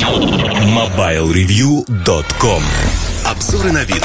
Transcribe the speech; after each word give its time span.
MobileReview.com 0.00 2.62
Обзоры 3.26 3.70
на 3.70 3.84
вид. 3.84 4.02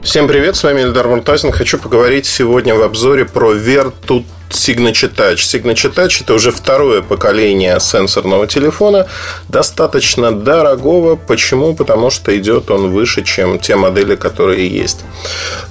Всем 0.00 0.28
привет, 0.28 0.54
с 0.54 0.62
вами 0.62 0.82
Эльдар 0.82 1.08
Муртазин. 1.08 1.50
Хочу 1.50 1.78
поговорить 1.78 2.24
сегодня 2.24 2.76
в 2.76 2.82
обзоре 2.82 3.24
про 3.24 3.52
Vertu 3.52 4.22
Signature 4.50 5.14
Touch. 5.14 5.36
Signature 5.36 5.94
Touch 5.94 6.22
это 6.22 6.34
уже 6.34 6.50
второе 6.50 7.02
поколение 7.02 7.78
сенсорного 7.80 8.46
телефона, 8.46 9.06
достаточно 9.48 10.32
дорогого. 10.32 11.16
Почему? 11.16 11.74
Потому 11.74 12.10
что 12.10 12.36
идет 12.36 12.70
он 12.70 12.90
выше, 12.90 13.22
чем 13.22 13.58
те 13.58 13.76
модели, 13.76 14.16
которые 14.16 14.68
есть. 14.68 15.04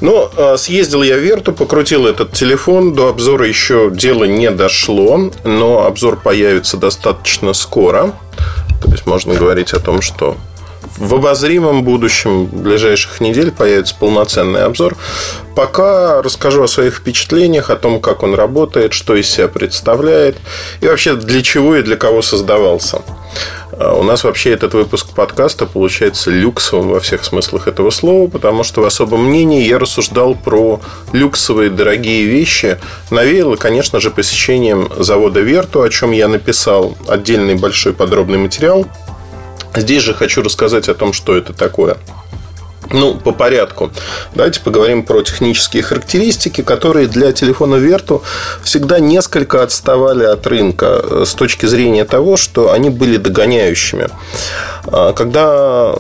Но 0.02 0.32
ну, 0.38 0.58
съездил 0.58 1.04
я 1.04 1.16
в 1.16 1.20
Верту, 1.20 1.54
покрутил 1.54 2.06
этот 2.06 2.34
телефон. 2.34 2.94
До 2.94 3.10
обзора 3.10 3.48
еще 3.48 3.90
дело 3.92 4.26
не 4.26 4.52
дошло, 4.52 5.32
но 5.44 5.86
обзор 5.86 6.18
появится 6.18 6.78
достаточно 6.78 7.54
скоро. 7.54 8.14
То 8.82 8.92
есть 8.92 9.06
можно 9.06 9.34
говорить 9.34 9.74
о 9.74 9.80
том, 9.80 10.02
что 10.02 10.38
в 10.98 11.16
обозримом 11.16 11.84
будущем, 11.84 12.46
ближайших 12.46 13.20
недель, 13.20 13.52
появится 13.52 13.96
полноценный 14.00 14.64
обзор. 14.64 14.96
Пока 15.56 16.22
расскажу 16.22 16.64
о 16.64 16.68
своих 16.68 16.96
впечатлениях, 16.96 17.70
о 17.70 17.76
том, 17.76 18.00
как 18.00 18.24
он 18.24 18.36
работает, 18.36 18.94
что 18.94 19.16
из 19.16 19.30
себя 19.30 19.48
представляет 19.48 20.38
и 20.82 20.88
вообще 20.88 21.16
для 21.16 21.42
чего 21.42 21.76
и 21.76 21.84
для 21.84 21.96
кого 21.96 22.22
создавался. 22.22 23.02
А 23.72 23.96
у 23.96 24.04
нас 24.04 24.24
вообще 24.24 24.52
этот 24.52 24.76
выпуск 24.76 25.08
подкаста 25.16 25.66
получается 25.66 26.30
люксовым 26.30 26.90
во 26.90 27.00
всех 27.00 27.26
смыслах 27.26 27.68
этого 27.68 27.90
слова, 27.90 28.30
потому 28.30 28.64
что 28.64 28.82
в 28.82 28.86
особом 28.86 29.26
мнении 29.26 29.68
я 29.68 29.80
рассуждал 29.80 30.36
про 30.36 30.80
люксовые 31.12 31.72
дорогие 31.72 32.26
вещи. 32.26 32.78
Навеяло, 33.10 33.56
конечно 33.56 34.00
же, 34.00 34.12
посещением 34.12 34.90
завода 34.98 35.40
Верту, 35.40 35.82
о 35.82 35.90
чем 35.90 36.12
я 36.12 36.28
написал 36.28 36.96
отдельный 37.08 37.56
большой 37.56 37.94
подробный 37.94 38.38
материал– 38.38 38.86
Здесь 39.76 40.04
же 40.04 40.14
хочу 40.14 40.44
рассказать 40.44 40.90
о 40.90 40.94
том, 40.94 41.14
что 41.14 41.36
это 41.36 41.54
такое. 41.54 41.98
Ну, 42.92 43.16
по 43.16 43.32
порядку. 43.32 43.92
Давайте 44.36 44.60
поговорим 44.60 45.04
про 45.04 45.24
технические 45.24 45.84
характеристики, 45.84 46.62
которые 46.62 47.08
для 47.08 47.32
телефона 47.32 47.76
Верту 47.76 48.24
всегда 48.64 49.00
несколько 49.00 49.64
отставали 49.64 50.26
от 50.26 50.46
рынка 50.46 51.02
э, 51.02 51.24
с 51.26 51.34
точки 51.34 51.66
зрения 51.66 52.06
того, 52.06 52.38
что 52.38 52.72
они 52.72 52.90
были 52.90 53.18
догоняющими. 53.18 54.10
А, 54.86 55.14
когда 55.14 55.96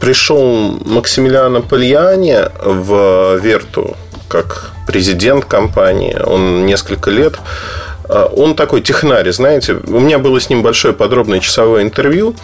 пришел 0.00 0.78
Максимилиано 0.84 1.60
Пальяни 1.60 2.38
в 2.62 3.38
Верту 3.38 3.96
как 4.28 4.70
президент 4.86 5.44
компании, 5.46 6.16
он 6.24 6.66
несколько 6.66 7.10
лет 7.10 7.34
он 8.08 8.54
такой 8.54 8.80
технарь, 8.80 9.30
знаете. 9.32 9.74
У 9.86 10.00
меня 10.00 10.18
было 10.18 10.40
с 10.40 10.50
ним 10.50 10.62
большое 10.62 10.92
подробное 10.94 11.40
часовое 11.40 11.82
интервью. 11.82 12.34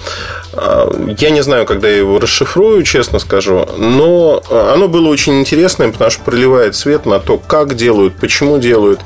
А, 0.53 0.91
я 1.19 1.31
не 1.31 1.43
знаю, 1.43 1.67
когда 1.67 1.89
я 1.89 1.97
его 1.97 2.19
расшифрую, 2.19 2.83
честно 2.85 3.19
скажу. 3.19 3.67
Но 3.77 4.43
оно 4.51 4.89
было 4.89 5.09
очень 5.09 5.41
интересное, 5.41 5.91
потому 5.91 6.11
что 6.11 6.23
проливает 6.23 6.77
свет 6.77 7.07
на 7.07 7.19
то, 7.19 7.39
как 7.39 7.75
делают, 7.75 8.15
почему 8.17 8.59
делают. 8.59 9.01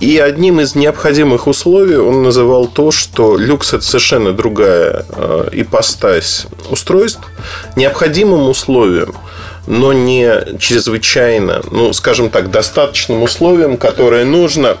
И 0.00 0.18
одним 0.18 0.60
из 0.60 0.76
необходимых 0.76 1.48
условий 1.48 1.96
он 1.96 2.22
называл 2.22 2.68
то, 2.68 2.92
что 2.92 3.36
люкс 3.36 3.72
это 3.72 3.84
совершенно 3.84 4.32
другая 4.32 5.04
а, 5.10 5.48
ипостась 5.52 6.46
устройств. 6.70 7.22
Необходимым 7.76 8.48
условием 8.48 9.14
но 9.68 9.92
не 9.92 10.58
чрезвычайно, 10.58 11.60
ну, 11.70 11.92
скажем 11.92 12.30
так, 12.30 12.50
достаточным 12.50 13.22
условием, 13.22 13.76
которое 13.76 14.24
нужно 14.24 14.78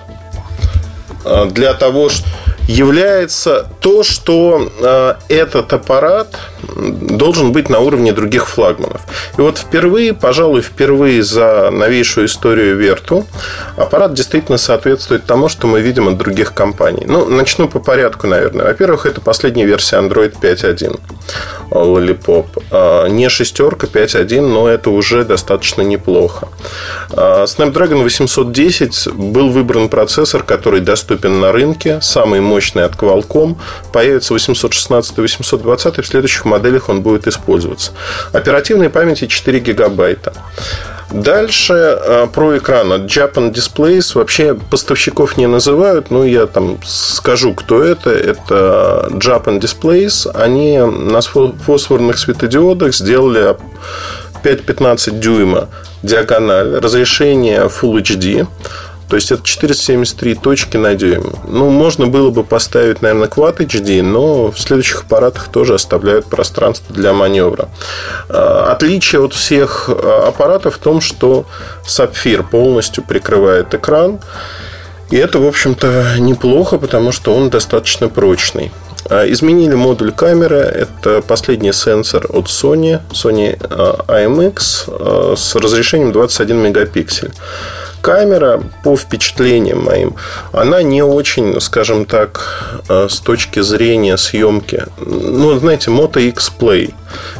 для 1.46 1.74
того, 1.74 2.08
что 2.08 2.26
является 2.68 3.66
то, 3.80 4.02
что 4.04 4.70
э, 4.80 5.14
этот 5.28 5.72
аппарат 5.72 6.36
должен 6.76 7.52
быть 7.52 7.68
на 7.68 7.80
уровне 7.80 8.12
других 8.12 8.48
флагманов. 8.48 9.02
И 9.36 9.40
вот 9.40 9.58
впервые, 9.58 10.14
пожалуй, 10.14 10.62
впервые 10.62 11.22
за 11.22 11.70
новейшую 11.70 12.26
историю 12.26 12.76
Верту 12.76 13.26
аппарат 13.76 14.14
действительно 14.14 14.58
соответствует 14.58 15.24
тому, 15.24 15.48
что 15.48 15.66
мы 15.66 15.80
видим 15.80 16.08
от 16.08 16.18
других 16.18 16.54
компаний. 16.54 17.04
Ну, 17.06 17.28
начну 17.28 17.68
по 17.68 17.78
порядку, 17.78 18.26
наверное. 18.26 18.66
Во-первых, 18.66 19.06
это 19.06 19.20
последняя 19.20 19.66
версия 19.66 19.96
Android 19.96 20.34
5.1 20.40 20.98
Lollipop. 21.70 22.46
А, 22.70 23.06
не 23.06 23.28
шестерка 23.28 23.86
5.1, 23.86 24.40
но 24.40 24.68
это 24.68 24.90
уже 24.90 25.24
достаточно 25.24 25.82
неплохо. 25.82 26.48
А, 27.12 27.44
Snapdragon 27.44 28.02
810 28.02 29.08
был 29.14 29.50
выбран 29.50 29.88
процессор, 29.88 30.42
который 30.42 30.80
доступен 30.80 31.40
на 31.40 31.52
рынке, 31.52 32.00
самый 32.00 32.40
мощный 32.40 32.84
от 32.84 32.94
Qualcomm. 32.96 33.56
Появится 33.92 34.32
816 34.32 35.18
и 35.18 35.20
820 35.20 35.98
в 35.98 36.06
следующих 36.06 36.44
моделях 36.48 36.88
он 36.88 37.02
будет 37.02 37.26
использоваться. 37.26 37.92
Оперативной 38.32 38.90
памяти 38.90 39.26
4 39.26 39.60
гигабайта. 39.60 40.32
Дальше 41.10 41.72
э, 41.72 42.26
про 42.32 42.58
экран 42.58 42.92
от 42.92 43.02
Japan 43.02 43.52
Displays. 43.52 44.12
Вообще 44.14 44.54
поставщиков 44.54 45.38
не 45.38 45.46
называют, 45.46 46.10
но 46.10 46.24
я 46.24 46.46
там 46.46 46.78
скажу, 46.84 47.54
кто 47.54 47.82
это. 47.82 48.10
Это 48.10 49.08
Japan 49.12 49.58
Displays. 49.58 50.30
Они 50.34 50.78
на 50.78 51.20
фосфорных 51.20 52.18
светодиодах 52.18 52.94
сделали 52.94 53.56
5-15 54.44 55.18
дюйма 55.18 55.68
диагональ, 56.02 56.78
разрешение 56.78 57.62
Full 57.62 58.02
HD. 58.02 58.46
То 59.08 59.16
есть 59.16 59.32
это 59.32 59.42
473 59.42 60.34
точки 60.34 60.76
на 60.76 60.94
дюйм. 60.94 61.32
Ну, 61.48 61.70
можно 61.70 62.06
было 62.06 62.30
бы 62.30 62.44
поставить, 62.44 63.00
наверное, 63.00 63.28
Quad 63.28 63.56
HD, 63.56 64.02
но 64.02 64.50
в 64.50 64.60
следующих 64.60 65.02
аппаратах 65.02 65.48
тоже 65.48 65.74
оставляют 65.74 66.26
пространство 66.26 66.94
для 66.94 67.14
маневра. 67.14 67.70
А, 68.28 68.70
отличие 68.70 69.24
от 69.24 69.32
всех 69.32 69.88
а, 69.88 70.28
аппаратов 70.28 70.76
в 70.76 70.78
том, 70.78 71.00
что 71.00 71.46
сапфир 71.86 72.42
полностью 72.42 73.02
прикрывает 73.02 73.72
экран. 73.74 74.20
И 75.10 75.16
это, 75.16 75.38
в 75.38 75.46
общем-то, 75.46 76.16
неплохо, 76.18 76.76
потому 76.76 77.10
что 77.10 77.34
он 77.34 77.48
достаточно 77.48 78.10
прочный. 78.10 78.72
А, 79.08 79.24
изменили 79.24 79.74
модуль 79.74 80.12
камеры. 80.12 80.58
Это 80.58 81.22
последний 81.22 81.72
сенсор 81.72 82.26
от 82.28 82.48
Sony, 82.48 83.00
Sony 83.10 83.58
IMX 84.06 85.34
с 85.34 85.54
разрешением 85.56 86.12
21 86.12 86.58
мегапиксель 86.58 87.32
камера, 88.00 88.62
по 88.84 88.96
впечатлениям 88.96 89.84
моим, 89.84 90.14
она 90.52 90.82
не 90.82 91.02
очень, 91.02 91.60
скажем 91.60 92.04
так, 92.04 92.82
э, 92.88 93.08
с 93.08 93.20
точки 93.20 93.60
зрения 93.60 94.16
съемки. 94.16 94.84
Ну, 94.98 95.58
знаете, 95.58 95.90
Moto 95.90 96.20
X 96.20 96.52
Play. 96.58 96.94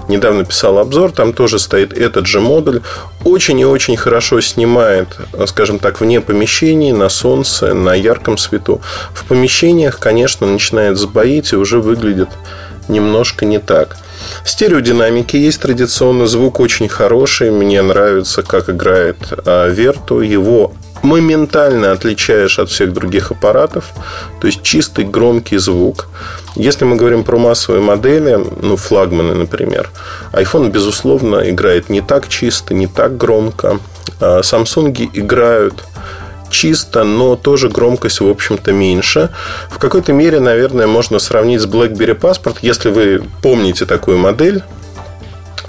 Недавно 0.09 0.45
писал 0.45 0.79
обзор, 0.79 1.13
там 1.13 1.33
тоже 1.33 1.59
стоит 1.59 1.93
этот 1.93 2.27
же 2.27 2.41
модуль. 2.41 2.83
Очень 3.25 3.61
и 3.61 3.65
очень 3.65 3.97
хорошо 3.97 4.41
снимает, 4.41 5.09
э, 5.33 5.47
скажем 5.47 5.79
так, 5.79 6.01
вне 6.01 6.21
помещений, 6.21 6.93
на 6.93 7.09
солнце, 7.09 7.75
на 7.75 7.95
ярком 7.95 8.39
свету. 8.39 8.81
В 9.15 9.25
помещениях, 9.25 9.99
конечно, 9.99 10.47
начинает 10.47 10.97
сбоить 10.97 11.53
и 11.53 11.57
уже 11.57 11.81
выглядит 11.81 12.29
немножко 12.89 13.45
не 13.45 13.59
так. 13.59 13.97
Стереодинамики 14.45 15.37
есть 15.37 15.61
традиционно, 15.61 16.27
звук 16.27 16.61
очень 16.61 16.89
хороший, 16.89 17.51
мне 17.51 17.83
нравится, 17.83 18.43
как 18.43 18.69
играет 18.71 19.17
а, 19.45 19.69
Верту, 19.69 20.21
его 20.21 20.73
моментально 21.03 21.93
отличаешь 21.93 22.59
от 22.59 22.71
всех 22.71 22.93
других 22.93 23.31
аппаратов, 23.31 23.93
то 24.41 24.47
есть 24.47 24.63
чистый 24.63 25.05
громкий 25.05 25.59
звук. 25.59 26.09
Если 26.57 26.85
мы 26.85 26.97
говорим 26.97 27.25
про 27.25 27.39
массовые 27.39 27.83
модели, 27.83 28.39
ну, 28.63 28.77
флагманы, 28.77 29.35
например, 29.35 29.91
iPhone, 30.33 30.71
безусловно, 30.71 31.49
играет 31.49 31.89
не 31.89 32.01
так 32.01 32.29
чисто, 32.29 32.75
не 32.75 32.87
так 32.87 33.17
громко. 33.17 33.79
А 34.21 34.41
Samsung 34.41 35.11
играют 35.13 35.85
чисто, 36.51 37.05
но 37.05 37.37
тоже 37.37 37.69
громкость, 37.69 38.21
в 38.21 38.29
общем-то, 38.29 38.73
меньше. 38.73 39.31
В 39.71 39.79
какой-то 39.79 40.13
мере, 40.13 40.41
наверное, 40.41 40.87
можно 40.87 41.19
сравнить 41.19 41.61
с 41.61 41.67
BlackBerry 41.67 42.19
Passport, 42.19 42.59
если 42.63 42.91
вы 42.91 43.23
помните 43.43 43.87
такую 43.87 44.19
модель. 44.19 44.63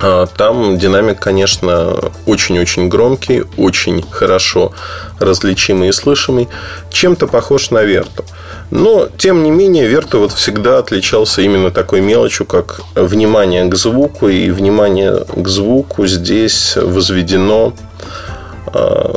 А, 0.01 0.27
там 0.27 0.77
динамик, 0.77 1.19
конечно, 1.19 2.11
очень-очень 2.25 2.87
громкий, 2.87 3.43
очень 3.57 4.03
хорошо 4.09 4.71
различимый 5.19 5.89
и 5.89 5.91
слышимый. 5.91 6.47
Чем-то 6.89 7.27
похож 7.27 7.71
на 7.71 7.83
Верту. 7.83 8.23
Но, 8.71 9.09
тем 9.17 9.43
не 9.43 9.51
менее, 9.51 9.87
Верта 9.87 10.19
вот 10.19 10.31
всегда 10.31 10.77
отличался 10.77 11.41
именно 11.41 11.71
такой 11.71 12.01
мелочью, 12.01 12.45
как 12.45 12.81
внимание 12.95 13.65
к 13.65 13.75
звуку. 13.75 14.29
И 14.29 14.51
внимание 14.51 15.25
к 15.35 15.47
звуку 15.47 16.07
здесь 16.07 16.77
возведено 16.77 17.73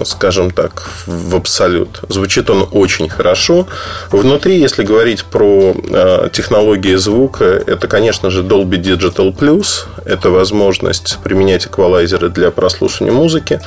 скажем 0.04 0.50
так, 0.50 0.88
в 1.06 1.36
абсолют. 1.36 2.00
Звучит 2.08 2.50
он 2.50 2.68
очень 2.70 3.08
хорошо. 3.08 3.66
Внутри, 4.10 4.58
если 4.58 4.84
говорить 4.84 5.24
про 5.24 5.74
э, 5.74 6.28
технологии 6.32 6.94
звука, 6.96 7.44
это, 7.44 7.88
конечно 7.88 8.30
же, 8.30 8.42
Dolby 8.42 8.80
Digital 8.80 9.36
Plus. 9.36 9.86
Это 10.04 10.30
возможность 10.30 11.18
применять 11.22 11.66
эквалайзеры 11.66 12.28
для 12.28 12.50
прослушивания 12.50 13.12
музыки. 13.12 13.60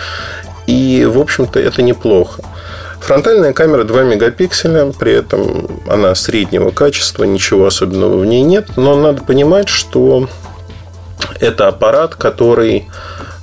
И, 0.67 1.05
в 1.05 1.19
общем-то, 1.19 1.59
это 1.59 1.81
неплохо. 1.81 2.41
Фронтальная 2.99 3.53
камера 3.53 3.83
2 3.83 4.03
мегапикселя, 4.03 4.91
при 4.91 5.13
этом 5.13 5.79
она 5.87 6.15
среднего 6.15 6.71
качества, 6.71 7.23
ничего 7.23 7.67
особенного 7.67 8.17
в 8.17 8.25
ней 8.25 8.41
нет. 8.41 8.77
Но 8.77 8.95
надо 8.95 9.21
понимать, 9.21 9.69
что 9.69 10.27
это 11.39 11.67
аппарат, 11.67 12.15
который 12.15 12.87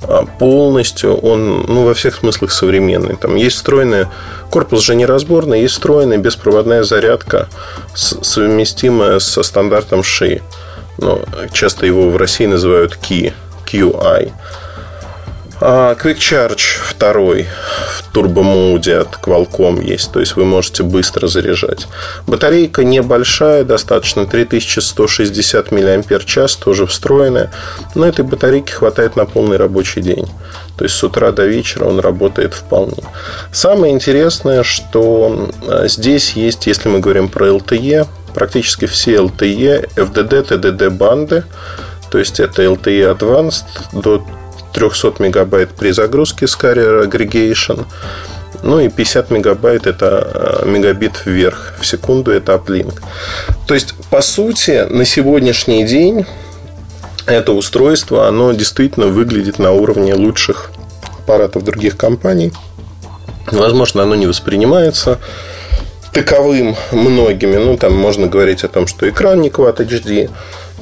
а, 0.07 0.25
полностью, 0.25 1.15
он 1.15 1.65
ну, 1.67 1.85
во 1.85 1.93
всех 1.93 2.15
смыслах 2.15 2.51
современный. 2.51 3.15
Там 3.15 3.35
есть 3.35 3.55
встроенный, 3.55 4.07
корпус 4.49 4.81
же 4.81 4.95
неразборный, 4.95 5.61
есть 5.61 5.73
встроенная 5.75 6.17
беспроводная 6.17 6.83
зарядка, 6.83 7.47
совместимая 7.93 9.19
со 9.19 9.43
стандартом 9.43 10.03
ши. 10.03 10.41
Ну, 10.97 11.21
часто 11.51 11.85
его 11.85 12.09
в 12.09 12.17
России 12.17 12.45
называют 12.45 12.97
QI. 13.01 13.33
QI. 13.65 14.31
А 15.65 15.95
Quick 15.95 16.17
Charge 16.17 16.81
второй 16.83 17.47
в 17.97 18.11
турбомоуде 18.11 18.97
от 18.97 19.15
Qualcomm 19.15 19.81
есть, 19.81 20.11
то 20.11 20.19
есть 20.19 20.35
вы 20.35 20.43
можете 20.43 20.83
быстро 20.83 21.27
заряжать. 21.27 21.87
Батарейка 22.27 22.83
небольшая, 22.83 23.63
достаточно 23.63 24.25
3160 24.25 25.71
мАч, 25.71 26.55
тоже 26.57 26.85
встроенная, 26.85 27.49
но 27.95 28.05
этой 28.05 28.25
батарейки 28.25 28.73
хватает 28.73 29.15
на 29.15 29.25
полный 29.25 29.55
рабочий 29.55 30.01
день. 30.01 30.27
То 30.77 30.83
есть 30.83 30.95
с 30.95 31.03
утра 31.03 31.31
до 31.31 31.45
вечера 31.45 31.85
он 31.85 32.01
работает 32.01 32.53
вполне. 32.53 33.01
Самое 33.53 33.93
интересное, 33.93 34.63
что 34.63 35.49
а, 35.65 35.87
здесь 35.87 36.33
есть, 36.33 36.67
если 36.67 36.89
мы 36.89 36.99
говорим 36.99 37.29
про 37.29 37.47
LTE, 37.47 38.05
практически 38.33 38.85
все 38.85 39.15
LTE, 39.15 39.91
FDD, 39.95 40.45
TDD 40.45 40.89
банды, 40.89 41.45
то 42.11 42.17
есть 42.17 42.41
это 42.41 42.63
LTE 42.63 43.17
Advanced 43.17 43.63
до 43.93 44.25
300 44.73 45.15
мегабайт 45.19 45.69
при 45.69 45.91
загрузке 45.91 46.47
с 46.47 46.57
Carrier 46.57 47.07
Aggregation. 47.07 47.85
Ну 48.63 48.79
и 48.79 48.89
50 48.89 49.31
мегабайт 49.31 49.87
это 49.87 50.61
э, 50.63 50.69
мегабит 50.69 51.25
вверх 51.25 51.73
в 51.79 51.85
секунду, 51.85 52.31
это 52.31 52.53
uplink. 52.53 52.93
То 53.67 53.73
есть, 53.73 53.93
по 54.09 54.21
сути, 54.21 54.85
на 54.89 55.05
сегодняшний 55.05 55.85
день 55.85 56.25
это 57.25 57.51
устройство, 57.53 58.27
оно 58.27 58.53
действительно 58.53 59.07
выглядит 59.07 59.59
на 59.59 59.71
уровне 59.71 60.13
лучших 60.13 60.71
аппаратов 61.19 61.63
других 61.63 61.97
компаний. 61.97 62.51
Возможно, 63.51 64.03
оно 64.03 64.15
не 64.15 64.27
воспринимается 64.27 65.19
таковым 66.13 66.75
многими. 66.91 67.57
Ну, 67.57 67.77
там 67.77 67.93
можно 67.93 68.27
говорить 68.27 68.63
о 68.63 68.67
том, 68.67 68.87
что 68.87 69.09
экран 69.09 69.41
не 69.41 69.49
Quad 69.49 69.77
HD, 69.77 70.29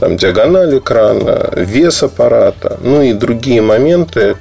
там, 0.02 0.18
диагональ 0.18 0.80
экрана, 0.80 1.52
вес 1.56 2.02
аппарата, 2.02 2.80
ну 2.82 3.04
и 3.04 3.14
другие 3.14 3.62
моменты 3.62 4.36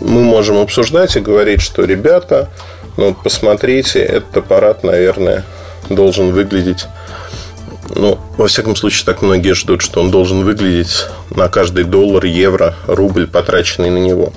мы 0.00 0.22
можем 0.22 0.56
обсуждать 0.56 1.14
и 1.14 1.20
говорить, 1.20 1.60
что 1.60 1.84
ребята, 1.84 2.48
ну 2.96 3.14
посмотрите, 3.14 3.98
этот 3.98 4.38
аппарат, 4.38 4.84
наверное, 4.84 5.44
должен 5.90 6.32
выглядеть 6.32 6.86
ну, 7.94 8.18
во 8.38 8.46
всяком 8.46 8.76
случае, 8.76 9.04
так 9.04 9.20
многие 9.20 9.54
ждут, 9.54 9.82
что 9.82 10.00
он 10.00 10.10
должен 10.10 10.42
выглядеть 10.42 11.06
на 11.30 11.48
каждый 11.48 11.84
доллар, 11.84 12.24
евро, 12.24 12.74
рубль, 12.86 13.26
потраченный 13.26 13.90
на 13.90 13.98
него. 13.98 14.32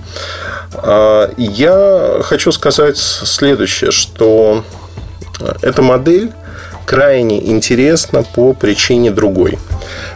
А, 0.74 1.32
я 1.38 2.22
хочу 2.24 2.52
сказать 2.52 2.98
следующее, 2.98 3.92
что 3.92 4.64
эта 5.62 5.82
модель 5.82 6.32
крайне 6.86 7.46
интересна 7.50 8.24
по 8.24 8.54
причине 8.54 9.12
другой. 9.12 9.58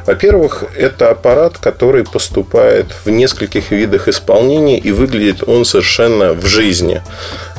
Во-первых, 0.06 0.66
это 0.75 1.10
аппарат, 1.10 1.57
который 1.57 2.04
поступает 2.04 2.88
в 3.06 3.10
нескольких 3.10 3.72
видах 3.72 4.07
исполнения 4.07 4.78
и 4.78 4.92
выглядит 4.92 5.48
он 5.48 5.66
совершенно 5.66 6.34
в 6.34 6.46
жизни. 6.46 7.02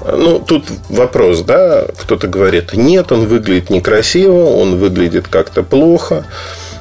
Ну, 0.07 0.39
тут 0.39 0.65
вопрос, 0.89 1.43
да, 1.43 1.87
кто-то 1.99 2.29
говорит, 2.29 2.73
нет, 2.75 3.11
он 3.11 3.27
выглядит 3.27 3.71
некрасиво, 3.71 4.45
он 4.45 4.77
выглядит 4.77 5.27
как-то 5.29 5.63
плохо 5.63 6.25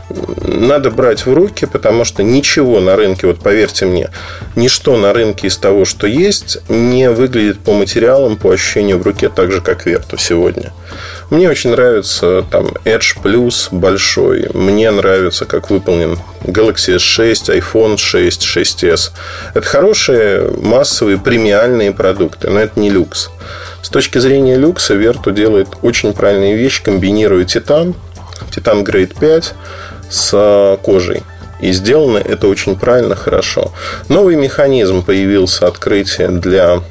надо 0.09 0.91
брать 0.91 1.25
в 1.25 1.33
руки, 1.33 1.65
потому 1.65 2.05
что 2.05 2.23
ничего 2.23 2.79
на 2.79 2.95
рынке, 2.95 3.27
вот 3.27 3.39
поверьте 3.39 3.85
мне, 3.85 4.09
ничто 4.55 4.97
на 4.97 5.13
рынке 5.13 5.47
из 5.47 5.57
того, 5.57 5.85
что 5.85 6.07
есть, 6.07 6.57
не 6.69 7.09
выглядит 7.09 7.59
по 7.59 7.73
материалам, 7.73 8.37
по 8.37 8.51
ощущению 8.51 8.99
в 8.99 9.03
руке 9.03 9.29
так 9.29 9.51
же, 9.51 9.61
как 9.61 9.85
Верту 9.85 10.17
сегодня. 10.17 10.73
Мне 11.29 11.49
очень 11.49 11.71
нравится 11.71 12.45
там 12.51 12.67
Edge 12.85 13.17
Plus 13.21 13.69
большой. 13.71 14.47
Мне 14.53 14.91
нравится, 14.91 15.45
как 15.45 15.71
выполнен 15.71 16.19
Galaxy 16.43 16.97
S6, 16.97 17.59
iPhone 17.59 17.97
6, 17.97 18.43
6s. 18.43 19.11
Это 19.55 19.65
хорошие 19.65 20.51
массовые 20.61 21.17
премиальные 21.17 21.91
продукты, 21.93 22.49
но 22.49 22.59
это 22.59 22.79
не 22.79 22.91
люкс. 22.91 23.29
С 23.81 23.89
точки 23.89 24.19
зрения 24.19 24.55
люкса 24.55 24.93
Верту 24.93 25.31
делает 25.31 25.67
очень 25.81 26.13
правильные 26.13 26.55
вещи, 26.55 26.83
комбинируя 26.83 27.43
титан, 27.45 27.95
титан 28.51 28.83
Grade 28.83 29.15
5 29.19 29.55
с 30.09 30.77
кожей. 30.83 31.23
И 31.61 31.71
сделано 31.71 32.17
это 32.17 32.47
очень 32.47 32.75
правильно, 32.75 33.15
хорошо. 33.15 33.71
Новый 34.09 34.35
механизм 34.35 35.03
появился 35.03 35.67
открытие 35.67 36.27
для 36.27 36.81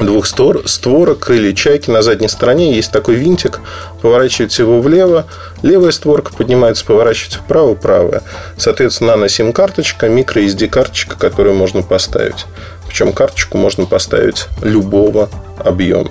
двух 0.00 0.26
створок, 0.26 1.18
крылья 1.18 1.52
чайки. 1.52 1.90
На 1.90 2.02
задней 2.02 2.28
стороне 2.28 2.74
есть 2.74 2.90
такой 2.90 3.14
винтик. 3.14 3.60
Поворачиваете 4.02 4.62
его 4.62 4.80
влево. 4.80 5.26
Левая 5.62 5.92
створка 5.92 6.32
поднимается, 6.32 6.84
поворачиваете 6.84 7.38
вправо, 7.38 7.74
правая. 7.74 8.22
Соответственно, 8.56 9.12
нано-сим-карточка, 9.12 10.08
микро-SD-карточка, 10.08 11.16
которую 11.16 11.54
можно 11.54 11.82
поставить. 11.82 12.46
Причем 12.88 13.12
карточку 13.12 13.56
можно 13.56 13.86
поставить 13.86 14.46
любого 14.62 15.28
объема. 15.58 16.10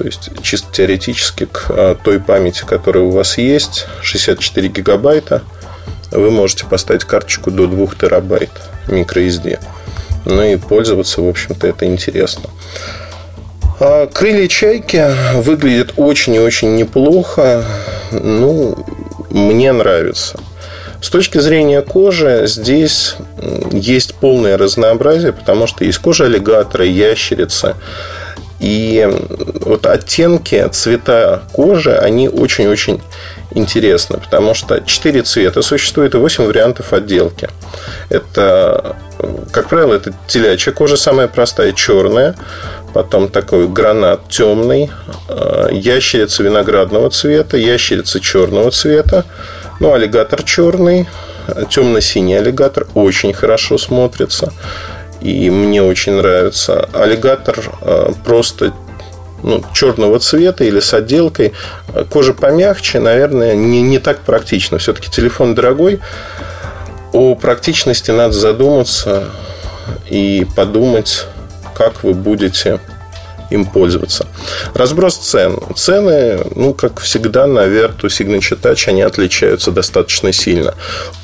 То 0.00 0.06
есть, 0.06 0.30
чисто 0.42 0.72
теоретически 0.72 1.44
к 1.44 1.66
а, 1.68 1.94
той 1.94 2.20
памяти, 2.20 2.64
которая 2.66 3.04
у 3.04 3.10
вас 3.10 3.36
есть, 3.36 3.86
64 4.00 4.68
гигабайта, 4.68 5.42
вы 6.10 6.30
можете 6.30 6.64
поставить 6.64 7.04
карточку 7.04 7.50
до 7.50 7.66
2 7.66 7.86
терабайт 8.00 8.48
microSD. 8.86 9.58
Ну 10.24 10.42
и 10.42 10.56
пользоваться, 10.56 11.20
в 11.20 11.28
общем-то, 11.28 11.66
это 11.66 11.84
интересно. 11.84 12.48
А 13.78 14.06
крылья 14.06 14.48
чайки 14.48 15.04
выглядят 15.34 15.92
очень 15.98 16.36
и 16.36 16.40
очень 16.40 16.76
неплохо. 16.76 17.66
Ну, 18.10 18.78
мне 19.28 19.70
нравится. 19.70 20.40
С 21.02 21.10
точки 21.10 21.36
зрения 21.36 21.82
кожи, 21.82 22.44
здесь 22.46 23.16
есть 23.70 24.14
полное 24.14 24.56
разнообразие, 24.56 25.34
потому 25.34 25.66
что 25.66 25.84
есть 25.84 25.98
кожа 25.98 26.24
аллигатора, 26.24 26.86
ящерицы. 26.86 27.74
И 28.60 29.08
вот 29.60 29.86
оттенки, 29.86 30.68
цвета 30.70 31.42
кожи, 31.52 31.96
они 31.96 32.28
очень-очень 32.28 33.00
интересны, 33.52 34.18
потому 34.18 34.54
что 34.54 34.80
4 34.80 35.22
цвета 35.22 35.62
существует 35.62 36.14
и 36.14 36.18
8 36.18 36.44
вариантов 36.44 36.92
отделки. 36.92 37.48
Это, 38.10 38.96
как 39.50 39.70
правило, 39.70 39.94
это 39.94 40.12
телячья 40.26 40.72
кожа, 40.72 40.98
самая 40.98 41.26
простая, 41.26 41.72
черная, 41.72 42.36
потом 42.92 43.28
такой 43.28 43.66
гранат 43.66 44.28
темный, 44.28 44.90
э, 45.28 45.68
ящерица 45.72 46.42
виноградного 46.42 47.10
цвета, 47.10 47.56
ящерица 47.56 48.20
черного 48.20 48.70
цвета, 48.70 49.24
ну, 49.80 49.94
аллигатор 49.94 50.42
черный, 50.42 51.08
темно-синий 51.70 52.36
аллигатор 52.36 52.86
очень 52.94 53.32
хорошо 53.32 53.78
смотрится 53.78 54.52
и 55.20 55.50
мне 55.50 55.82
очень 55.82 56.14
нравится. 56.14 56.88
Аллигатор 56.92 57.58
э, 57.82 58.12
просто 58.24 58.72
ну, 59.42 59.62
черного 59.72 60.18
цвета 60.18 60.64
или 60.64 60.80
с 60.80 60.92
отделкой. 60.94 61.52
Кожа 62.10 62.34
помягче, 62.34 63.00
наверное, 63.00 63.54
не, 63.54 63.82
не 63.82 63.98
так 63.98 64.20
практично. 64.20 64.78
Все-таки 64.78 65.10
телефон 65.10 65.54
дорогой. 65.54 66.00
О 67.12 67.34
практичности 67.34 68.10
надо 68.10 68.34
задуматься 68.34 69.24
и 70.08 70.46
подумать, 70.54 71.26
как 71.74 72.04
вы 72.04 72.14
будете 72.14 72.80
им 73.50 73.66
пользоваться. 73.66 74.26
Разброс 74.74 75.16
цен. 75.16 75.58
Цены, 75.76 76.40
ну, 76.54 76.72
как 76.72 77.00
всегда, 77.00 77.46
на 77.46 77.66
Vertu 77.66 78.04
Signature 78.04 78.60
Touch, 78.60 78.88
они 78.88 79.02
отличаются 79.02 79.70
достаточно 79.70 80.32
сильно. 80.32 80.74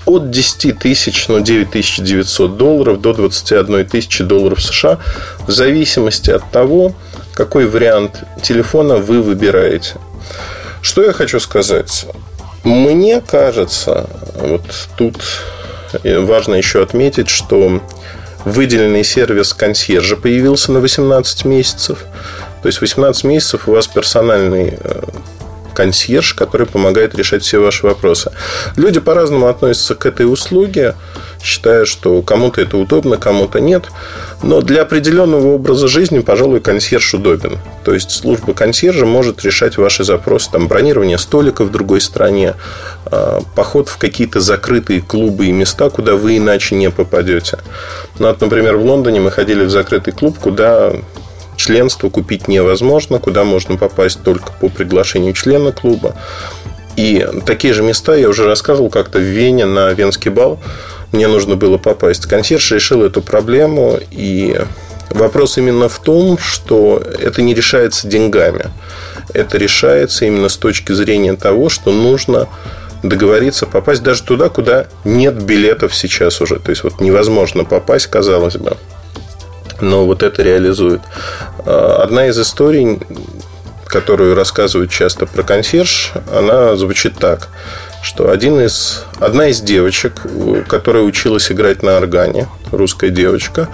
От 0.04 0.30
10 0.30 0.78
тысяч, 0.78 1.28
ну, 1.28 1.40
9900 1.40 2.56
долларов 2.56 3.00
до 3.00 3.12
21 3.12 3.86
тысячи 3.86 4.24
долларов 4.24 4.62
США, 4.62 4.98
в 5.46 5.50
зависимости 5.50 6.30
от 6.30 6.50
того, 6.50 6.94
какой 7.32 7.66
вариант 7.66 8.22
телефона 8.42 8.96
вы 8.96 9.22
выбираете. 9.22 9.94
Что 10.82 11.02
я 11.02 11.12
хочу 11.12 11.40
сказать? 11.40 12.06
Мне 12.64 13.20
кажется, 13.20 14.08
вот 14.34 14.62
тут 14.96 15.16
важно 16.04 16.54
еще 16.54 16.82
отметить, 16.82 17.28
что 17.28 17.80
выделенный 18.46 19.02
сервис 19.02 19.52
консьержа 19.52 20.16
появился 20.16 20.70
на 20.70 20.78
18 20.80 21.44
месяцев. 21.44 22.04
То 22.62 22.68
есть 22.68 22.80
18 22.80 23.24
месяцев 23.24 23.68
у 23.68 23.72
вас 23.72 23.88
персональный 23.88 24.78
э, 24.80 25.02
консьерж, 25.76 26.32
который 26.32 26.66
помогает 26.66 27.14
решать 27.14 27.42
все 27.42 27.58
ваши 27.58 27.86
вопросы. 27.86 28.32
Люди 28.76 28.98
по-разному 28.98 29.46
относятся 29.46 29.94
к 29.94 30.06
этой 30.06 30.24
услуге, 30.24 30.94
считая, 31.42 31.84
что 31.84 32.22
кому-то 32.22 32.62
это 32.62 32.78
удобно, 32.78 33.18
кому-то 33.18 33.60
нет. 33.60 33.84
Но 34.42 34.62
для 34.62 34.82
определенного 34.82 35.48
образа 35.48 35.86
жизни, 35.86 36.20
пожалуй, 36.20 36.60
консьерж 36.60 37.12
удобен. 37.14 37.58
То 37.84 37.92
есть 37.92 38.10
служба 38.10 38.54
консьержа 38.54 39.04
может 39.04 39.44
решать 39.44 39.76
ваши 39.76 40.02
запросы, 40.02 40.50
там, 40.50 40.66
бронирование 40.66 41.18
столика 41.18 41.62
в 41.64 41.70
другой 41.70 42.00
стране, 42.00 42.54
а, 43.04 43.42
поход 43.54 43.90
в 43.90 43.98
какие-то 43.98 44.40
закрытые 44.40 45.02
клубы 45.02 45.46
и 45.46 45.52
места, 45.52 45.90
куда 45.90 46.16
вы 46.16 46.38
иначе 46.38 46.74
не 46.74 46.90
попадете. 46.90 47.58
Ну, 48.18 48.28
вот, 48.28 48.40
например, 48.40 48.76
в 48.76 48.84
Лондоне 48.86 49.20
мы 49.20 49.30
ходили 49.30 49.64
в 49.64 49.70
закрытый 49.70 50.14
клуб, 50.14 50.38
куда 50.38 50.92
членство 51.66 52.10
купить 52.10 52.48
невозможно, 52.48 53.18
куда 53.18 53.44
можно 53.44 53.76
попасть 53.76 54.22
только 54.22 54.52
по 54.52 54.68
приглашению 54.68 55.32
члена 55.32 55.72
клуба. 55.72 56.14
И 56.96 57.26
такие 57.44 57.74
же 57.74 57.82
места 57.82 58.14
я 58.14 58.28
уже 58.28 58.44
рассказывал 58.44 58.88
как-то 58.88 59.18
в 59.18 59.22
Вене 59.22 59.66
на 59.66 59.92
Венский 59.92 60.30
бал. 60.30 60.60
Мне 61.12 61.28
нужно 61.28 61.56
было 61.56 61.76
попасть. 61.76 62.26
Консьерж 62.26 62.70
решил 62.70 63.02
эту 63.02 63.20
проблему. 63.20 63.98
И 64.12 64.58
вопрос 65.10 65.58
именно 65.58 65.88
в 65.88 65.98
том, 65.98 66.38
что 66.38 67.02
это 67.20 67.42
не 67.42 67.52
решается 67.52 68.06
деньгами. 68.06 68.66
Это 69.34 69.58
решается 69.58 70.24
именно 70.24 70.48
с 70.48 70.56
точки 70.56 70.92
зрения 70.92 71.34
того, 71.34 71.68
что 71.68 71.92
нужно 71.92 72.48
договориться 73.02 73.66
попасть 73.66 74.02
даже 74.02 74.22
туда, 74.22 74.48
куда 74.48 74.86
нет 75.04 75.34
билетов 75.34 75.94
сейчас 75.94 76.40
уже. 76.40 76.60
То 76.60 76.70
есть 76.70 76.84
вот 76.84 77.00
невозможно 77.00 77.64
попасть, 77.64 78.06
казалось 78.06 78.56
бы 78.56 78.76
но 79.80 80.06
вот 80.06 80.22
это 80.22 80.42
реализует. 80.42 81.00
А, 81.64 82.02
одна 82.02 82.26
из 82.26 82.38
историй, 82.38 83.00
которую 83.86 84.34
рассказывают 84.34 84.90
часто 84.90 85.26
про 85.26 85.42
консьерж, 85.42 86.12
она 86.34 86.76
звучит 86.76 87.18
так, 87.18 87.48
что 88.02 88.30
один 88.30 88.60
из, 88.60 89.04
одна 89.18 89.48
из 89.48 89.60
девочек, 89.60 90.22
которая 90.68 91.02
училась 91.02 91.50
играть 91.50 91.82
на 91.82 91.96
органе, 91.96 92.48
русская 92.72 93.10
девочка, 93.10 93.68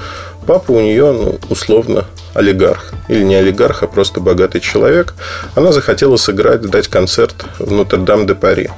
папа 0.47 0.73
у 0.73 0.81
нее, 0.81 1.13
ну, 1.13 1.39
условно, 1.49 2.07
олигарх. 2.35 2.93
Или 3.09 3.23
не 3.23 3.35
олигарх, 3.37 3.83
а 3.83 3.87
просто 3.87 4.21
богатый 4.21 4.61
человек. 4.61 5.15
Она 5.55 5.73
захотела 5.73 6.17
сыграть, 6.17 6.63
дать 6.63 6.89
концерт 6.89 7.35
в 7.59 7.71
Нотр-Дам-де-Пари 7.71 8.71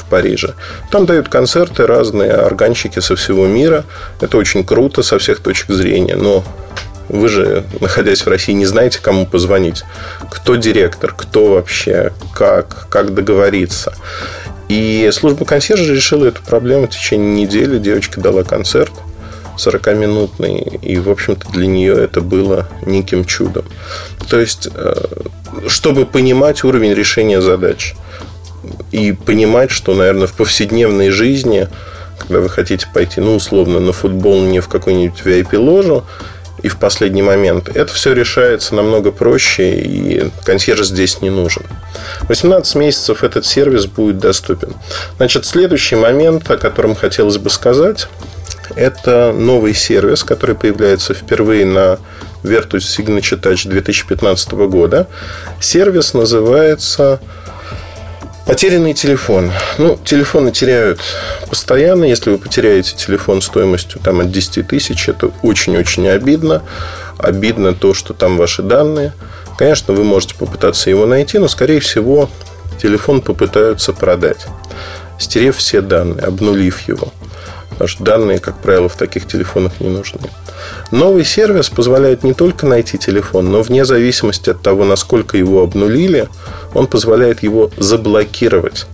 в 0.00 0.04
Париже. 0.04 0.54
Там 0.90 1.06
дают 1.06 1.28
концерты 1.28 1.86
разные 1.86 2.32
органщики 2.32 3.00
со 3.00 3.16
всего 3.16 3.46
мира. 3.46 3.84
Это 4.20 4.36
очень 4.36 4.64
круто 4.64 5.02
со 5.02 5.18
всех 5.18 5.40
точек 5.40 5.70
зрения. 5.70 6.16
Но 6.16 6.44
вы 7.08 7.28
же, 7.28 7.64
находясь 7.80 8.22
в 8.22 8.28
России, 8.28 8.52
не 8.52 8.66
знаете, 8.66 9.00
кому 9.02 9.26
позвонить. 9.26 9.82
Кто 10.30 10.56
директор, 10.56 11.12
кто 11.16 11.54
вообще, 11.54 12.12
как, 12.32 12.88
как 12.88 13.14
договориться. 13.14 13.92
И 14.68 15.10
служба 15.12 15.44
консьержа 15.44 15.92
решила 15.92 16.26
эту 16.26 16.42
проблему 16.42 16.86
в 16.86 16.90
течение 16.90 17.44
недели. 17.44 17.78
Девочка 17.78 18.20
дала 18.20 18.44
концерт 18.44 18.92
40-минутный. 19.56 20.78
И, 20.82 20.98
в 20.98 21.10
общем-то, 21.10 21.50
для 21.50 21.66
нее 21.66 21.94
это 21.94 22.20
было 22.20 22.68
неким 22.86 23.24
чудом. 23.24 23.64
То 24.28 24.38
есть, 24.38 24.68
э, 24.72 24.94
чтобы 25.66 26.06
понимать 26.06 26.62
уровень 26.62 26.94
решения 26.94 27.40
задач 27.40 27.94
и 28.92 29.12
понимать, 29.12 29.70
что, 29.70 29.94
наверное, 29.94 30.26
в 30.26 30.32
повседневной 30.34 31.10
жизни, 31.10 31.68
когда 32.18 32.40
вы 32.40 32.48
хотите 32.48 32.86
пойти, 32.92 33.20
ну, 33.20 33.36
условно, 33.36 33.80
на 33.80 33.92
футбол 33.92 34.42
не 34.42 34.60
в 34.60 34.68
какую-нибудь 34.68 35.20
VIP-ложу, 35.24 36.04
и 36.62 36.68
в 36.68 36.76
последний 36.76 37.22
момент. 37.22 37.68
Это 37.74 37.92
все 37.92 38.12
решается 38.12 38.74
намного 38.74 39.12
проще, 39.12 39.80
и 39.80 40.30
консьерж 40.44 40.82
здесь 40.86 41.22
не 41.22 41.30
нужен. 41.30 41.62
18 42.28 42.74
месяцев 42.76 43.24
этот 43.24 43.46
сервис 43.46 43.86
будет 43.86 44.18
доступен. 44.18 44.74
Значит, 45.16 45.46
следующий 45.46 45.96
момент, 45.96 46.50
о 46.50 46.58
котором 46.58 46.94
хотелось 46.94 47.38
бы 47.38 47.50
сказать, 47.50 48.08
это 48.76 49.32
новый 49.32 49.74
сервис, 49.74 50.22
который 50.22 50.54
появляется 50.54 51.14
впервые 51.14 51.66
на 51.66 51.98
Vertus 52.42 52.84
Signature 52.98 53.40
Touch 53.40 53.68
2015 53.68 54.52
года. 54.52 55.08
Сервис 55.60 56.14
называется 56.14 57.20
Потерянный 58.46 58.94
телефон. 58.94 59.52
Ну, 59.78 59.98
телефоны 60.04 60.50
теряют 60.50 61.00
постоянно. 61.48 62.04
Если 62.04 62.30
вы 62.30 62.38
потеряете 62.38 62.96
телефон 62.96 63.42
стоимостью 63.42 64.00
там, 64.02 64.20
от 64.20 64.30
10 64.30 64.66
тысяч, 64.66 65.08
это 65.08 65.30
очень-очень 65.42 66.08
обидно. 66.08 66.62
Обидно 67.18 67.74
то, 67.74 67.94
что 67.94 68.14
там 68.14 68.36
ваши 68.36 68.62
данные. 68.62 69.12
Конечно, 69.56 69.94
вы 69.94 70.04
можете 70.04 70.34
попытаться 70.34 70.90
его 70.90 71.06
найти, 71.06 71.38
но, 71.38 71.46
скорее 71.46 71.80
всего, 71.80 72.30
телефон 72.80 73.20
попытаются 73.20 73.92
продать, 73.92 74.46
стерев 75.18 75.56
все 75.58 75.82
данные, 75.82 76.24
обнулив 76.24 76.80
его. 76.88 77.12
Что 77.86 78.04
данные, 78.04 78.38
как 78.38 78.58
правило, 78.58 78.88
в 78.88 78.96
таких 78.96 79.26
телефонах 79.26 79.80
не 79.80 79.88
нужны. 79.88 80.20
Новый 80.90 81.24
сервис 81.24 81.70
позволяет 81.70 82.22
не 82.22 82.34
только 82.34 82.66
найти 82.66 82.98
телефон, 82.98 83.50
но 83.50 83.62
вне 83.62 83.84
зависимости 83.84 84.50
от 84.50 84.60
того, 84.60 84.84
насколько 84.84 85.38
его 85.38 85.62
обнулили, 85.62 86.28
он 86.74 86.86
позволяет 86.86 87.42
его 87.42 87.70
заблокировать. 87.78 88.86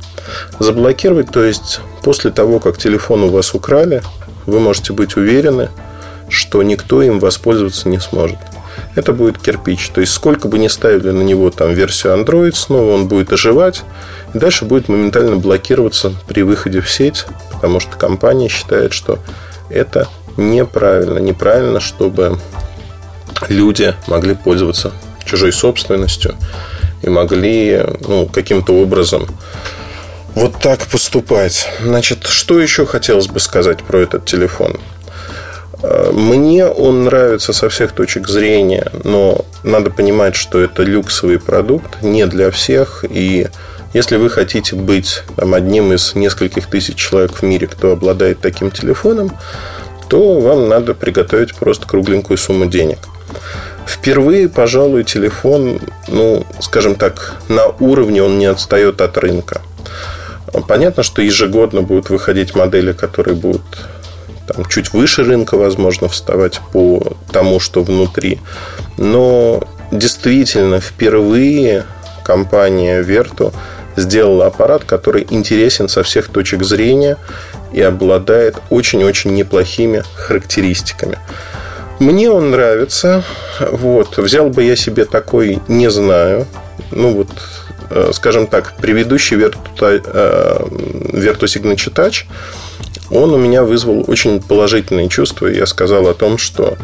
Заблокировать, 0.58 1.30
то 1.30 1.42
есть 1.42 1.80
после 2.02 2.30
того, 2.30 2.60
как 2.60 2.78
телефон 2.78 3.24
у 3.24 3.28
вас 3.28 3.54
украли, 3.54 4.02
вы 4.46 4.60
можете 4.60 4.92
быть 4.92 5.16
уверены, 5.16 5.70
что 6.28 6.62
никто 6.62 7.02
им 7.02 7.18
воспользоваться 7.18 7.88
не 7.88 7.98
сможет. 7.98 8.38
Это 8.94 9.12
будет 9.12 9.38
кирпич. 9.38 9.88
То 9.90 10.00
есть, 10.00 10.12
сколько 10.12 10.48
бы 10.48 10.58
ни 10.58 10.68
ставили 10.68 11.10
на 11.10 11.22
него 11.22 11.50
там 11.50 11.72
версию 11.72 12.14
Android, 12.14 12.54
снова 12.54 12.92
он 12.92 13.08
будет 13.08 13.32
оживать. 13.32 13.82
И 14.34 14.38
дальше 14.38 14.64
будет 14.64 14.88
моментально 14.88 15.36
блокироваться 15.36 16.12
при 16.26 16.42
выходе 16.42 16.80
в 16.80 16.90
сеть, 16.90 17.26
потому 17.52 17.80
что 17.80 17.96
компания 17.96 18.48
считает, 18.48 18.92
что 18.92 19.18
это 19.70 20.08
неправильно. 20.36 21.18
Неправильно, 21.18 21.80
чтобы 21.80 22.38
люди 23.48 23.94
могли 24.06 24.34
пользоваться 24.34 24.92
чужой 25.24 25.52
собственностью 25.52 26.34
и 27.02 27.08
могли 27.08 27.84
ну, 28.06 28.26
каким-то 28.26 28.72
образом 28.74 29.26
вот 30.34 30.58
так 30.60 30.86
поступать. 30.86 31.68
Значит, 31.82 32.26
что 32.26 32.60
еще 32.60 32.86
хотелось 32.86 33.26
бы 33.26 33.40
сказать 33.40 33.82
про 33.82 34.00
этот 34.00 34.26
телефон? 34.26 34.78
Мне 36.12 36.66
он 36.66 37.04
нравится 37.04 37.52
со 37.52 37.68
всех 37.68 37.92
точек 37.92 38.28
зрения, 38.28 38.90
но 39.04 39.44
надо 39.62 39.90
понимать, 39.90 40.34
что 40.34 40.60
это 40.60 40.82
люксовый 40.82 41.38
продукт, 41.38 42.02
не 42.02 42.26
для 42.26 42.50
всех. 42.50 43.04
И 43.08 43.48
если 43.92 44.16
вы 44.16 44.30
хотите 44.30 44.76
быть 44.76 45.22
там, 45.36 45.54
одним 45.54 45.92
из 45.92 46.14
нескольких 46.14 46.66
тысяч 46.66 46.96
человек 46.96 47.32
в 47.34 47.42
мире, 47.42 47.66
кто 47.66 47.92
обладает 47.92 48.40
таким 48.40 48.70
телефоном, 48.70 49.30
то 50.08 50.40
вам 50.40 50.68
надо 50.68 50.94
приготовить 50.94 51.54
просто 51.54 51.86
кругленькую 51.86 52.36
сумму 52.36 52.66
денег. 52.66 52.98
Впервые, 53.86 54.48
пожалуй, 54.48 55.04
телефон, 55.04 55.80
ну, 56.08 56.44
скажем 56.60 56.96
так, 56.96 57.34
на 57.48 57.66
уровне 57.66 58.22
он 58.22 58.38
не 58.38 58.46
отстает 58.46 59.00
от 59.00 59.16
рынка. 59.18 59.62
Понятно, 60.68 61.02
что 61.02 61.22
ежегодно 61.22 61.82
будут 61.82 62.10
выходить 62.10 62.54
модели, 62.54 62.92
которые 62.92 63.36
будут 63.36 63.62
там, 64.46 64.64
чуть 64.66 64.92
выше 64.92 65.24
рынка, 65.24 65.56
возможно, 65.56 66.08
вставать 66.08 66.60
по 66.72 67.02
тому, 67.32 67.60
что 67.60 67.82
внутри. 67.82 68.40
Но 68.96 69.62
действительно, 69.90 70.80
впервые 70.80 71.84
компания 72.24 73.02
Vertu 73.02 73.52
сделала 73.96 74.46
аппарат, 74.46 74.84
который 74.84 75.26
интересен 75.30 75.88
со 75.88 76.02
всех 76.02 76.28
точек 76.28 76.62
зрения 76.62 77.16
и 77.72 77.80
обладает 77.80 78.56
очень-очень 78.70 79.34
неплохими 79.34 80.02
характеристиками. 80.14 81.18
Мне 81.98 82.30
он 82.30 82.50
нравится. 82.50 83.22
Вот. 83.60 84.18
Взял 84.18 84.50
бы 84.50 84.62
я 84.62 84.76
себе 84.76 85.06
такой, 85.06 85.60
не 85.66 85.90
знаю. 85.90 86.46
Ну, 86.90 87.12
вот, 87.12 87.28
э, 87.90 88.10
скажем 88.12 88.46
так, 88.46 88.74
предыдущий 88.76 89.36
Vertu, 89.36 90.02
э, 90.04 90.58
Vertu 91.12 91.44
Signature 91.44 91.92
Touch, 91.92 92.24
он 93.10 93.32
у 93.32 93.38
меня 93.38 93.62
вызвал 93.62 94.04
очень 94.06 94.40
положительные 94.40 95.08
чувства. 95.08 95.46
Я 95.46 95.66
сказал 95.66 96.08
о 96.08 96.14
том, 96.14 96.38
что 96.38 96.76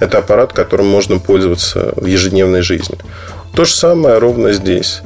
это 0.00 0.18
аппарат, 0.18 0.52
которым 0.52 0.86
можно 0.88 1.18
пользоваться 1.18 1.92
в 1.96 2.06
ежедневной 2.06 2.62
жизни. 2.62 2.98
То 3.54 3.64
же 3.64 3.72
самое 3.72 4.18
ровно 4.18 4.52
здесь. 4.52 5.02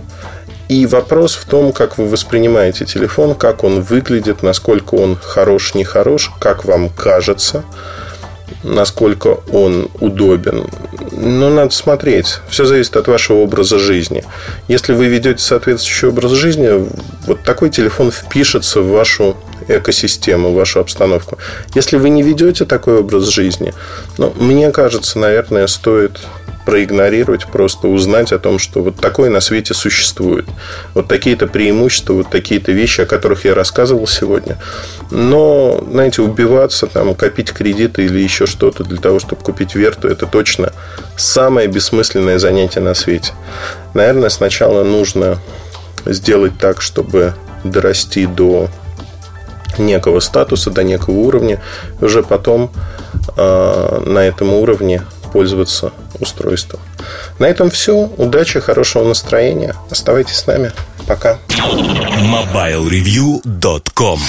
И 0.68 0.86
вопрос 0.86 1.34
в 1.34 1.44
том, 1.44 1.72
как 1.72 1.98
вы 1.98 2.08
воспринимаете 2.08 2.86
телефон, 2.86 3.34
как 3.34 3.64
он 3.64 3.82
выглядит, 3.82 4.42
насколько 4.42 4.94
он 4.94 5.16
хорош, 5.16 5.74
не 5.74 5.84
хорош, 5.84 6.32
как 6.38 6.64
вам 6.64 6.88
кажется, 6.88 7.64
насколько 8.62 9.40
он 9.52 9.90
удобен. 10.00 10.66
Но 11.12 11.50
надо 11.50 11.70
смотреть. 11.70 12.38
Все 12.48 12.64
зависит 12.64 12.96
от 12.96 13.08
вашего 13.08 13.38
образа 13.38 13.78
жизни. 13.78 14.24
Если 14.68 14.94
вы 14.94 15.06
ведете 15.06 15.42
соответствующий 15.42 16.08
образ 16.08 16.32
жизни, 16.32 16.88
вот 17.26 17.42
такой 17.42 17.68
телефон 17.68 18.10
впишется 18.10 18.80
в 18.80 18.88
вашу 18.88 19.36
экосистему, 19.68 20.52
вашу 20.52 20.80
обстановку. 20.80 21.38
Если 21.75 21.97
вы 21.97 22.11
не 22.11 22.23
ведете 22.23 22.64
такой 22.64 22.99
образ 22.99 23.25
жизни, 23.25 23.73
ну, 24.18 24.33
мне 24.38 24.71
кажется, 24.71 25.18
наверное, 25.18 25.66
стоит 25.66 26.21
проигнорировать, 26.64 27.47
просто 27.47 27.88
узнать 27.88 28.33
о 28.33 28.38
том, 28.38 28.59
что 28.59 28.83
вот 28.83 28.97
такое 28.97 29.30
на 29.30 29.40
свете 29.40 29.75
существует. 29.75 30.47
Вот 30.94 31.09
такие-то 31.09 31.47
преимущества, 31.47 32.14
вот 32.14 32.30
такие-то 32.30 32.73
вещи, 32.73 33.02
о 33.02 33.06
которых 33.06 33.44
я 33.44 33.54
рассказывал 33.54 34.06
сегодня. 34.06 34.59
Но, 35.11 35.85
знаете, 35.90 36.23
убиваться, 36.23 36.87
там, 36.87 37.14
копить 37.14 37.52
кредиты 37.52 38.04
или 38.04 38.18
еще 38.18 38.47
что-то 38.47 38.85
для 38.85 38.99
того, 38.99 39.18
чтобы 39.21 39.42
купить 39.42 39.75
верту, 39.75 40.09
это 40.09 40.26
точно 40.26 40.73
самое 41.16 41.68
бессмысленное 41.68 42.38
занятие 42.38 42.80
на 42.80 42.94
свете. 42.94 43.33
Наверное, 43.92 44.30
сначала 44.30 44.85
нужно 44.85 45.38
сделать 46.06 46.59
так, 46.59 46.80
чтобы 46.80 47.35
дорасти 47.62 48.26
до 48.26 48.68
некого 49.78 50.20
статуса, 50.20 50.70
до 50.70 50.84
некого 50.84 51.14
уровня, 51.14 51.60
уже 52.00 52.22
потом 52.22 52.70
э, 53.36 54.02
на 54.06 54.20
этом 54.20 54.52
уровне 54.52 55.02
пользоваться 55.32 55.92
устройством. 56.20 56.80
На 57.38 57.46
этом 57.46 57.70
все. 57.70 58.10
Удачи, 58.16 58.60
хорошего 58.60 59.04
настроения. 59.04 59.74
Оставайтесь 59.90 60.36
с 60.36 60.46
нами. 60.46 60.70
Пока. 61.06 61.38
MobileReview.com 61.48 64.20